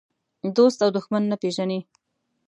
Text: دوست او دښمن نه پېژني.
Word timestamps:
دوست 0.55 0.79
او 0.85 0.89
دښمن 0.97 1.23
نه 1.31 1.35
پېژني. 1.41 1.79